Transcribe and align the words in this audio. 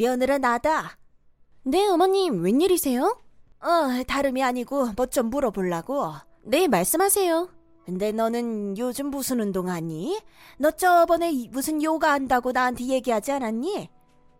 며느라 0.00 0.36
나다. 0.36 0.98
네, 1.62 1.88
어머님, 1.88 2.42
웬일이세요? 2.44 3.18
어, 3.60 4.02
다름이 4.06 4.42
아니고 4.42 4.92
뭐 4.94 5.06
좀 5.06 5.30
물어보려고. 5.30 6.12
네, 6.44 6.68
말씀하세요. 6.68 7.48
근데 7.86 8.12
너는 8.12 8.76
요즘 8.76 9.06
무슨 9.10 9.40
운동하니? 9.40 10.20
너 10.58 10.70
저번에 10.70 11.32
무슨 11.50 11.82
요가 11.82 12.12
한다고 12.12 12.52
나한테 12.52 12.84
얘기하지 12.84 13.32
않았니? 13.32 13.88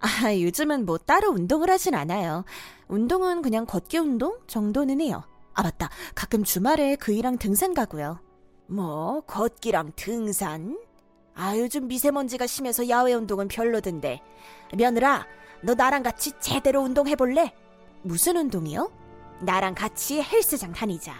아, 0.00 0.34
요즘은 0.34 0.84
뭐 0.84 0.98
따로 0.98 1.30
운동을 1.30 1.70
하진 1.70 1.94
않아요. 1.94 2.44
운동은 2.88 3.40
그냥 3.40 3.64
걷기 3.64 3.96
운동 3.96 4.38
정도는 4.46 5.00
해요. 5.00 5.24
아, 5.54 5.62
맞다. 5.62 5.88
가끔 6.14 6.44
주말에 6.44 6.96
그이랑 6.96 7.38
등산 7.38 7.72
가고요. 7.72 8.20
뭐, 8.66 9.22
걷기랑 9.22 9.92
등산? 9.96 10.78
아, 11.34 11.56
요즘 11.56 11.88
미세먼지가 11.88 12.46
심해서 12.46 12.88
야외 12.90 13.14
운동은 13.14 13.48
별로던데. 13.48 14.20
며느라, 14.76 15.24
너 15.62 15.74
나랑 15.74 16.02
같이 16.02 16.32
제대로 16.40 16.82
운동해볼래? 16.82 17.52
무슨 18.02 18.36
운동이요? 18.36 18.90
나랑 19.40 19.74
같이 19.74 20.22
헬스장 20.22 20.72
다니자. 20.72 21.14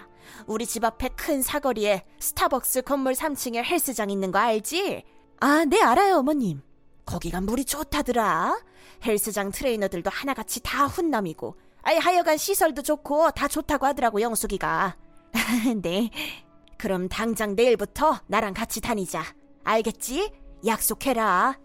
우리 0.47 0.67
집 0.67 0.85
앞에 0.85 1.11
큰 1.11 1.43
사거리에 1.43 2.05
스타벅스 2.21 2.83
건물 2.83 3.13
3층에 3.13 3.65
헬스장 3.65 4.11
있는 4.11 4.31
거 4.31 4.39
알지? 4.39 5.05
아, 5.41 5.65
네, 5.65 5.83
알아요, 5.83 6.17
어머님. 6.17 6.63
거기가 7.05 7.41
물이 7.41 7.65
좋다더라. 7.65 8.59
헬스장 9.05 9.51
트레이너들도 9.53 10.11
하나같이 10.11 10.61
다 10.61 10.87
훈남이고, 10.87 11.57
아예 11.83 11.99
하여간 11.99 12.37
시설도 12.37 12.83
좋고 12.83 13.31
다 13.33 13.47
좋다고 13.47 13.87
하더라고, 13.87 14.21
영숙이가. 14.21 14.97
네. 15.83 16.11
그럼 16.79 17.09
당장 17.09 17.55
내일부터 17.55 18.21
나랑 18.27 18.55
같이 18.55 18.81
다니자. 18.81 19.23
알겠지? 19.65 20.33
약속해라. 20.67 21.59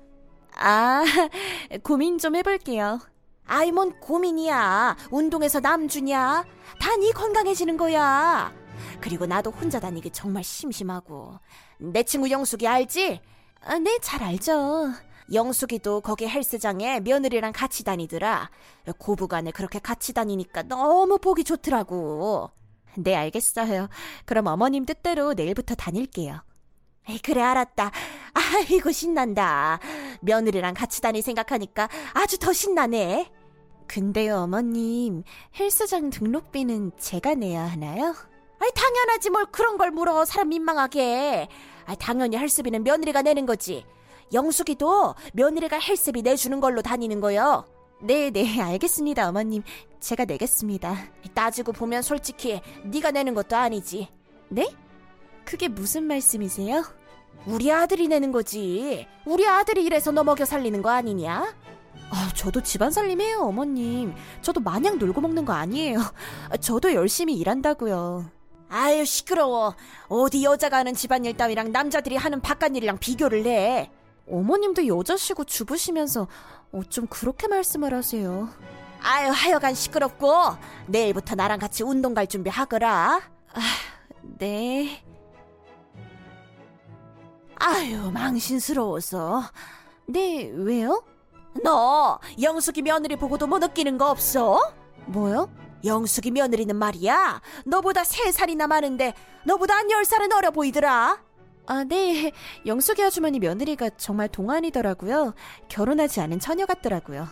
아, 0.61 1.03
고민 1.83 2.19
좀 2.19 2.35
해볼게요. 2.35 2.99
아이, 3.47 3.71
뭔 3.71 3.99
고민이야. 3.99 4.95
운동해서 5.09 5.59
남 5.59 5.87
주냐? 5.87 6.45
다네 6.79 7.11
건강해지는 7.11 7.77
거야. 7.77 8.53
그리고 9.01 9.25
나도 9.25 9.49
혼자 9.49 9.79
다니기 9.79 10.11
정말 10.11 10.43
심심하고. 10.43 11.39
내 11.79 12.03
친구 12.03 12.29
영숙이 12.29 12.67
알지? 12.67 13.19
아, 13.61 13.79
네, 13.79 13.97
잘 14.01 14.21
알죠. 14.23 14.91
영숙이도 15.33 16.01
거기 16.01 16.27
헬스장에 16.27 16.99
며느리랑 16.99 17.53
같이 17.53 17.83
다니더라. 17.83 18.49
고부간에 18.99 19.51
그렇게 19.51 19.79
같이 19.79 20.13
다니니까 20.13 20.63
너무 20.63 21.17
보기 21.17 21.43
좋더라고. 21.43 22.51
네, 22.97 23.15
알겠어요. 23.15 23.87
그럼 24.25 24.47
어머님 24.47 24.85
뜻대로 24.85 25.33
내일부터 25.33 25.73
다닐게요. 25.73 26.41
에이, 27.09 27.19
그래, 27.19 27.41
알았다. 27.41 27.91
아이고, 28.33 28.91
신난다. 28.91 29.79
며느리랑 30.21 30.73
같이 30.73 31.01
다닐 31.01 31.21
생각하니까 31.21 31.89
아주 32.13 32.37
더 32.37 32.53
신나네. 32.53 33.31
근데요, 33.87 34.37
어머님, 34.37 35.23
헬스장 35.59 36.09
등록비는 36.11 36.91
제가 36.97 37.35
내야 37.35 37.63
하나요? 37.63 38.15
아이, 38.59 38.69
당연하지 38.73 39.31
뭘 39.31 39.45
그런 39.47 39.77
걸 39.77 39.91
물어. 39.91 40.23
사람 40.23 40.49
민망하게. 40.49 41.49
아, 41.85 41.95
당연히 41.95 42.37
헬스비는 42.37 42.83
며느리가 42.83 43.21
내는 43.21 43.45
거지. 43.45 43.85
영숙이도 44.33 45.15
며느리가 45.33 45.79
헬스비 45.79 46.21
내주는 46.21 46.57
걸로 46.61 46.81
다니는 46.81 47.19
거요. 47.19 47.65
네, 48.01 48.29
네, 48.31 48.61
알겠습니다, 48.61 49.27
어머님. 49.27 49.63
제가 49.99 50.25
내겠습니다. 50.25 50.95
따지고 51.33 51.73
보면 51.73 52.01
솔직히 52.01 52.61
네가 52.85 53.11
내는 53.11 53.33
것도 53.33 53.55
아니지. 53.55 54.07
네? 54.49 54.73
그게 55.43 55.67
무슨 55.67 56.03
말씀이세요? 56.03 56.83
우리 57.45 57.71
아들이 57.71 58.07
내는 58.07 58.31
거지. 58.31 59.07
우리 59.25 59.47
아들이 59.47 59.83
이래서 59.83 60.11
너 60.11 60.23
먹여 60.23 60.45
살리는 60.45 60.81
거 60.81 60.89
아니냐? 60.89 61.53
아, 62.11 62.29
저도 62.35 62.61
집안 62.61 62.91
살림해요, 62.91 63.39
어머님. 63.39 64.13
저도 64.41 64.59
마냥 64.59 64.97
놀고 64.97 65.21
먹는 65.21 65.45
거 65.45 65.53
아니에요. 65.53 65.99
저도 66.59 66.93
열심히 66.93 67.35
일한다고요. 67.35 68.25
아유, 68.69 69.05
시끄러워. 69.05 69.75
어디 70.07 70.43
여자가 70.43 70.77
하는 70.77 70.93
집안일 70.93 71.35
따위랑 71.35 71.71
남자들이 71.71 72.15
하는 72.15 72.41
바깥일이랑 72.41 72.99
비교를 72.99 73.45
해. 73.45 73.89
어머님도 74.29 74.87
여자시고 74.87 75.45
주부시면서 75.45 76.27
어쩜 76.71 77.07
그렇게 77.07 77.47
말씀을 77.47 77.93
하세요. 77.93 78.49
아유, 79.01 79.31
하여간 79.31 79.73
시끄럽고 79.73 80.31
내일부터 80.87 81.35
나랑 81.35 81.59
같이 81.59 81.83
운동 81.83 82.13
갈 82.13 82.27
준비 82.27 82.49
하거라. 82.49 83.21
아, 83.53 83.61
네. 84.37 85.03
아유, 87.63 88.09
망신스러워서. 88.11 89.43
네, 90.07 90.49
왜요? 90.53 91.03
너 91.63 92.19
영숙이 92.41 92.81
며느리 92.81 93.15
보고도 93.15 93.45
뭐 93.47 93.59
느끼는 93.59 93.97
거 93.97 94.09
없어? 94.09 94.73
뭐요? 95.05 95.49
영숙이 95.83 96.31
며느리는 96.31 96.75
말이야. 96.75 97.41
너보다 97.65 98.03
세 98.03 98.31
살이나 98.31 98.67
많은데 98.67 99.13
너보다 99.45 99.75
한 99.75 99.89
열 99.91 100.05
살은 100.05 100.31
어려 100.33 100.51
보이더라. 100.51 101.21
아, 101.67 101.83
네. 101.83 102.31
영숙이 102.65 103.03
아주머니 103.03 103.39
며느리가 103.39 103.91
정말 103.97 104.27
동안이더라고요. 104.27 105.33
결혼하지 105.69 106.21
않은 106.21 106.39
처녀 106.39 106.65
같더라고요. 106.65 107.27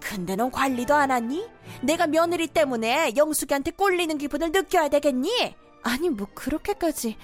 근데 0.00 0.36
넌 0.36 0.50
관리도 0.50 0.94
안 0.94 1.10
하니? 1.10 1.46
내가 1.82 2.06
며느리 2.06 2.46
때문에 2.46 3.12
영숙이한테 3.16 3.72
꼴리는 3.72 4.16
기분을 4.16 4.52
느껴야 4.52 4.88
되겠니? 4.88 5.56
아니, 5.82 6.08
뭐 6.08 6.26
그렇게까지 6.34 7.16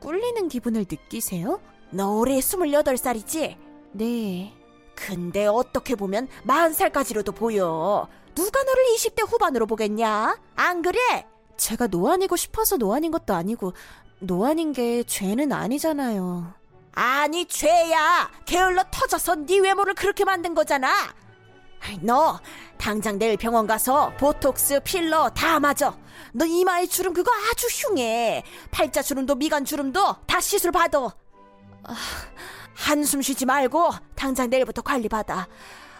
꿀리는 0.00 0.48
기분을 0.48 0.86
느끼세요? 0.90 1.60
너 1.90 2.16
올해 2.16 2.38
28살이지? 2.38 3.56
네. 3.92 4.54
근데 4.94 5.46
어떻게 5.46 5.94
보면 5.94 6.28
40살까지로도 6.46 7.34
보여. 7.34 8.08
누가 8.34 8.62
너를 8.62 8.84
20대 8.96 9.26
후반으로 9.28 9.66
보겠냐? 9.66 10.38
안 10.56 10.82
그래? 10.82 11.26
제가 11.56 11.86
노안이고 11.88 12.36
싶어서 12.36 12.76
노안인 12.76 13.10
것도 13.10 13.34
아니고 13.34 13.72
노안인 14.20 14.72
게 14.72 15.02
죄는 15.02 15.52
아니잖아요. 15.52 16.54
아니 16.92 17.46
죄야. 17.46 18.30
게을러 18.46 18.84
터져서 18.90 19.46
네 19.46 19.58
외모를 19.58 19.94
그렇게 19.94 20.24
만든 20.24 20.54
거잖아. 20.54 21.14
너 22.02 22.40
당장 22.78 23.18
내일 23.18 23.36
병원 23.36 23.66
가서 23.66 24.12
보톡스, 24.18 24.80
필러 24.80 25.30
다 25.30 25.60
맞아. 25.60 25.96
너 26.32 26.44
이마에 26.44 26.86
주름 26.86 27.12
그거 27.12 27.30
아주 27.50 27.66
흉해. 27.66 28.42
팔자 28.70 29.02
주름도 29.02 29.34
미간 29.34 29.64
주름도 29.64 30.16
다 30.26 30.40
시술 30.40 30.70
받아. 30.72 30.98
아, 31.84 31.94
한숨 32.74 33.22
쉬지 33.22 33.46
말고 33.46 33.90
당장 34.14 34.48
내일부터 34.50 34.82
관리 34.82 35.08
받아. 35.08 35.48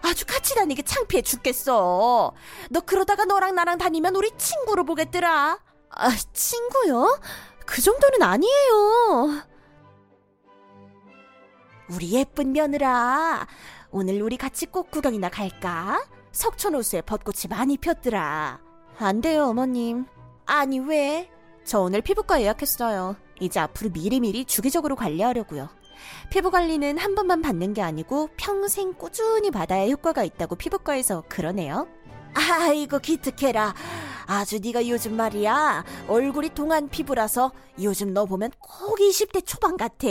아주 0.03 0.25
같이 0.27 0.55
다니기 0.55 0.83
창피해 0.83 1.23
죽겠어. 1.23 2.33
너 2.71 2.81
그러다가 2.81 3.25
너랑 3.25 3.55
나랑 3.55 3.79
다니면 3.79 4.17
우리 4.17 4.31
친구로 4.39 4.85
보겠더라. 4.85 5.59
아, 5.91 6.17
친구요? 6.33 7.21
그 7.67 7.83
정도는 7.83 8.23
아니에요. 8.23 9.43
우리 11.91 12.13
예쁜 12.13 12.53
며느라. 12.53 13.47
오늘 13.93 14.23
우리 14.23 14.37
같이 14.37 14.67
꽃 14.67 14.91
구경이나 14.91 15.29
갈까? 15.29 16.05
석촌호수에 16.33 17.03
벚꽃이 17.03 17.49
많이 17.49 17.77
폈더라. 17.77 18.61
안 18.99 19.21
돼요, 19.21 19.47
어머님. 19.47 20.07
아니, 20.47 20.79
왜? 20.79 21.29
저 21.65 21.81
오늘 21.81 22.01
피부과 22.01 22.41
예약했어요. 22.41 23.17
이제 23.41 23.59
앞으로 23.59 23.91
미리미리 23.91 24.45
주기적으로 24.45 24.95
관리하려고요. 24.95 25.69
피부 26.31 26.51
관리는 26.51 26.99
한 26.99 27.15
번만 27.15 27.43
받는 27.43 27.75
게 27.75 27.83
아니고 27.83 28.31
평생 28.37 28.95
꾸준히 28.95 29.51
받아야 29.51 29.89
효과가 29.89 30.23
있다고 30.25 30.55
피부과에서 30.55 31.25
그러네요. 31.29 31.89
아이고 32.35 33.01
기특해라. 33.01 33.75
아주 34.27 34.61
네가 34.61 34.89
요즘 34.89 35.17
말이야 35.17 35.85
얼굴이 36.09 36.51
동안 36.51 36.89
피부라서 36.89 37.51
요즘 37.83 38.15
너 38.15 38.25
보면 38.25 38.53
꼭 38.61 38.99
20대 38.99 39.45
초반 39.45 39.77
같아. 39.77 40.07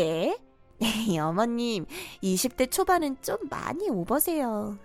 네, 1.07 1.19
어머님 1.19 1.85
20대 2.23 2.71
초반은 2.71 3.17
좀 3.21 3.37
많이 3.49 3.89
오버세요. 3.89 4.77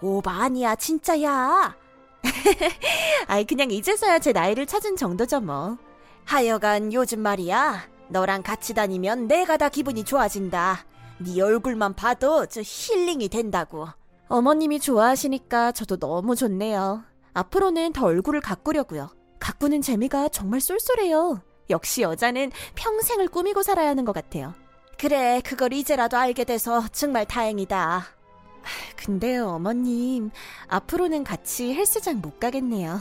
오바 0.00 0.30
아니야 0.30 0.74
진짜야. 0.74 1.76
아이 3.28 3.44
그냥 3.44 3.70
이제서야 3.70 4.18
제 4.18 4.32
나이를 4.32 4.66
찾은 4.66 4.96
정도죠 4.96 5.40
뭐. 5.40 5.78
하여간 6.24 6.92
요즘 6.92 7.20
말이야 7.20 7.88
너랑 8.08 8.42
같이 8.42 8.74
다니면 8.74 9.28
내가 9.28 9.56
다 9.56 9.68
기분이 9.68 10.04
좋아진다. 10.04 10.84
네 11.18 11.40
얼굴만 11.40 11.94
봐도 11.94 12.46
저 12.46 12.60
힐링이 12.64 13.28
된다고. 13.28 13.88
어머님이 14.28 14.80
좋아하시니까 14.80 15.72
저도 15.72 15.96
너무 15.96 16.36
좋네요. 16.36 17.02
앞으로는 17.32 17.92
더 17.92 18.06
얼굴을 18.06 18.40
가꾸려고요. 18.40 19.08
가꾸는 19.38 19.82
재미가 19.82 20.28
정말 20.30 20.60
쏠쏠해요. 20.60 21.40
역시 21.70 22.02
여자는 22.02 22.50
평생을 22.74 23.28
꾸미고 23.28 23.62
살아야 23.62 23.88
하는 23.88 24.04
것 24.04 24.12
같아요. 24.12 24.54
그래, 24.98 25.40
그걸 25.44 25.72
이제라도 25.72 26.16
알게 26.16 26.44
돼서 26.44 26.84
정말 26.92 27.24
다행이다. 27.24 28.06
근데요, 28.96 29.48
어머님. 29.48 30.30
앞으로는 30.66 31.24
같이 31.24 31.72
헬스장 31.72 32.20
못 32.20 32.40
가겠네요. 32.40 33.00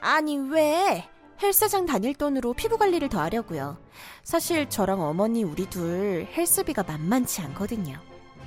아니, 0.00 0.36
왜? 0.36 1.08
헬스장 1.40 1.86
다닐 1.86 2.14
돈으로 2.14 2.52
피부 2.54 2.76
관리를 2.76 3.08
더 3.08 3.20
하려고요. 3.20 3.78
사실 4.24 4.68
저랑 4.68 5.00
어머니 5.00 5.44
우리 5.44 5.70
둘 5.70 6.26
헬스비가 6.36 6.82
만만치 6.82 7.40
않거든요. 7.42 7.96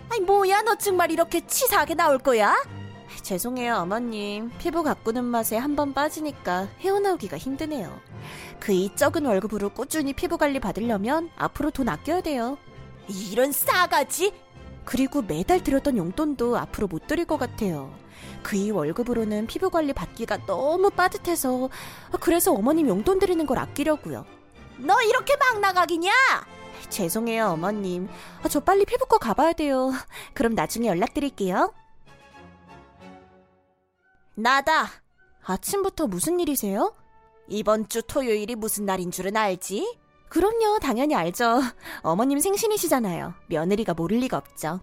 아니 0.09 0.19
뭐야 0.25 0.61
너 0.63 0.75
정말 0.75 1.09
이렇게 1.09 1.39
치사하게 1.47 1.93
나올 1.95 2.17
거야? 2.19 2.53
죄송해요, 3.23 3.75
어머님. 3.77 4.51
피부 4.59 4.83
가꾸는 4.83 5.23
맛에 5.23 5.55
한 5.55 5.77
번 5.77 5.93
빠지니까 5.93 6.67
헤어나오기가 6.81 7.37
힘드네요. 7.37 7.97
그 8.59 8.73
이 8.73 8.93
적은 8.93 9.25
월급으로 9.25 9.69
꾸준히 9.69 10.11
피부 10.11 10.37
관리 10.37 10.59
받으려면 10.59 11.29
앞으로 11.37 11.71
돈 11.71 11.87
아껴야 11.87 12.19
돼요. 12.21 12.57
이런 13.11 13.51
싸가지? 13.51 14.33
그리고 14.85 15.21
매달 15.21 15.63
들였던 15.63 15.97
용돈도 15.97 16.57
앞으로 16.57 16.87
못 16.87 17.07
드릴 17.07 17.25
것 17.25 17.37
같아요. 17.37 17.93
그이 18.43 18.71
월급으로는 18.71 19.47
피부 19.47 19.69
관리 19.69 19.93
받기가 19.93 20.45
너무 20.45 20.89
빠듯해서 20.89 21.69
그래서 22.19 22.53
어머님 22.53 22.87
용돈 22.87 23.19
드리는 23.19 23.45
걸 23.45 23.59
아끼려고요. 23.59 24.25
너 24.77 25.01
이렇게 25.03 25.35
막 25.37 25.59
나가기냐? 25.59 26.11
죄송해요, 26.89 27.47
어머님. 27.47 28.09
아, 28.43 28.49
저 28.49 28.59
빨리 28.59 28.85
피부과 28.85 29.17
가봐야 29.17 29.53
돼요. 29.53 29.91
그럼 30.33 30.55
나중에 30.55 30.87
연락드릴게요. 30.87 31.73
나다. 34.35 34.87
아침부터 35.43 36.07
무슨 36.07 36.39
일이세요? 36.39 36.93
이번 37.47 37.87
주 37.89 38.01
토요일이 38.01 38.55
무슨 38.55 38.85
날인 38.85 39.11
줄은 39.11 39.35
알지? 39.37 39.97
그럼요, 40.31 40.79
당연히 40.79 41.13
알죠. 41.13 41.59
어머님 42.03 42.39
생신이시잖아요. 42.39 43.33
며느리가 43.47 43.93
모를 43.93 44.19
리가 44.19 44.37
없죠. 44.37 44.79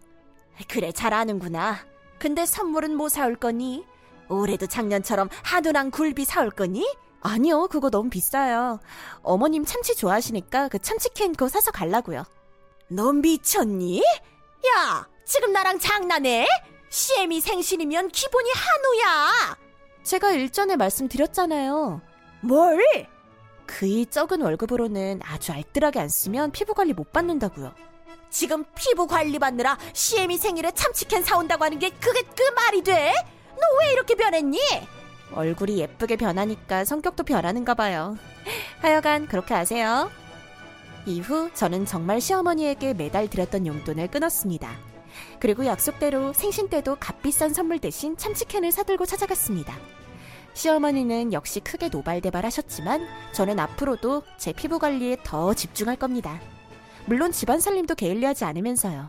그래, 0.69 0.93
잘 0.93 1.15
아는구나. 1.15 1.79
근데 2.19 2.45
선물은 2.45 2.95
뭐 2.95 3.09
사올 3.09 3.35
거니? 3.35 3.87
올해도 4.29 4.67
작년처럼 4.67 5.31
한우랑 5.43 5.91
굴비 5.91 6.27
사올 6.27 6.51
거니? 6.51 6.87
아니요, 7.23 7.69
그거 7.69 7.89
너무 7.89 8.11
비싸요. 8.11 8.79
어머님 9.23 9.65
참치 9.65 9.97
좋아하시니까 9.97 10.69
그 10.69 10.79
참치캔 10.81 11.33
그거 11.33 11.49
사서 11.49 11.71
갈라고요. 11.71 12.25
너 12.89 13.13
미쳤니? 13.13 14.03
야, 14.03 15.09
지금 15.25 15.53
나랑 15.53 15.79
장난해? 15.79 16.47
CM이 16.91 17.41
생신이면 17.41 18.09
기본이 18.09 18.51
한우야. 18.55 19.57
제가 20.03 20.33
일전에 20.33 20.77
말씀드렸잖아요. 20.77 22.03
뭘? 22.43 23.09
그이 23.69 24.07
적은 24.07 24.41
월급으로는 24.41 25.21
아주 25.23 25.53
알뜰하게 25.53 26.01
안 26.01 26.09
쓰면 26.09 26.51
피부 26.53 26.75
관리 26.75 26.93
못 26.95 27.13
받는다고요. 27.13 27.73
지금 28.31 28.65
피부 28.75 29.07
관리 29.07 29.39
받느라 29.39 29.79
CM이 29.93 30.37
생일에 30.39 30.73
참치캔 30.73 31.23
사온다고 31.23 31.65
하는 31.65 31.79
게 31.79 31.91
그게 31.91 32.23
그 32.23 32.43
말이 32.57 32.83
돼? 32.83 33.13
너 33.13 33.67
왜 33.81 33.93
이렇게 33.93 34.15
변했니? 34.15 34.59
얼굴이 35.35 35.79
예쁘게 35.79 36.17
변하니까 36.17 36.85
성격도 36.85 37.23
변하는가 37.25 37.75
봐요. 37.75 38.17
하여간 38.81 39.29
그렇게 39.29 39.55
하세요. 39.55 40.11
이후 41.07 41.51
저는 41.55 41.87
정말 41.87 42.21
시어머니에게 42.21 42.95
매달 42.95 43.29
드렸던 43.29 43.67
용돈을 43.67 44.09
끊었습니다. 44.09 44.71
그리고 45.41 45.67
약속대로 45.67 46.33
생신 46.33 46.69
때도 46.69 46.97
값비싼 46.97 47.53
선물 47.53 47.79
대신 47.79 48.17
참치캔을 48.17 48.73
사들고 48.73 49.05
찾아갔습니다. 49.07 49.77
시어머니는 50.59 51.33
역시 51.33 51.61
크게 51.61 51.89
노발대발하셨지만 51.89 53.07
저는 53.31 53.61
앞으로도 53.61 54.25
제 54.39 54.53
피부 54.53 54.81
관리에 54.81 55.17
더 55.23 55.55
집중할 55.55 55.95
겁니다. 55.95 56.41
물론 57.07 57.31
집안 57.31 57.61
살림도 57.61 57.95
게을리하지 57.95 58.45
않으면서요. 58.45 59.09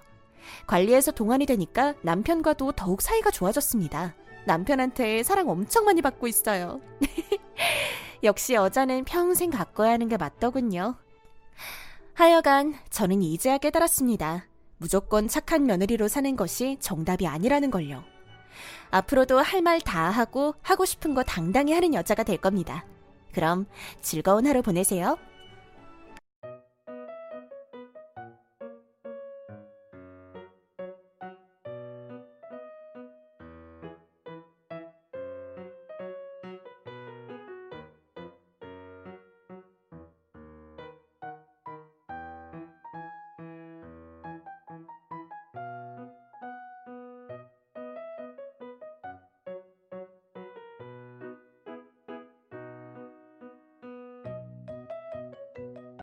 관리에서 0.67 1.11
동안이 1.11 1.47
되니까 1.47 1.95
남편과도 2.03 2.73
더욱 2.73 3.01
사이가 3.01 3.31
좋아졌습니다. 3.31 4.13
남편한테 4.45 5.23
사랑 5.23 5.49
엄청 5.49 5.85
많이 5.85 6.03
받고 6.03 6.27
있어요. 6.27 6.81
역시 8.23 8.53
여자는 8.53 9.05
평생 9.05 9.49
가꿔야 9.49 9.93
하는 9.93 10.07
게 10.07 10.17
맞더군요. 10.17 10.97
하여간 12.13 12.75
저는 12.91 13.23
이제야 13.23 13.57
깨달았습니다. 13.57 14.45
무조건 14.77 15.27
착한 15.27 15.65
며느리로 15.65 16.09
사는 16.09 16.35
것이 16.35 16.77
정답이 16.79 17.25
아니라는 17.25 17.71
걸요. 17.71 18.03
앞으로도 18.91 19.39
할 19.39 19.61
말 19.61 19.79
다 19.81 20.09
하고 20.09 20.55
하고 20.61 20.85
싶은 20.85 21.13
거 21.13 21.23
당당히 21.23 21.73
하는 21.73 21.93
여자가 21.93 22.23
될 22.23 22.37
겁니다. 22.37 22.85
그럼 23.33 23.65
즐거운 24.01 24.47
하루 24.47 24.61
보내세요. 24.61 25.17